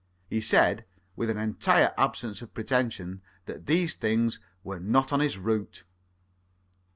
[0.31, 0.83] He said,
[1.15, 5.83] with an entire absence of pretension, that these things were not on his route.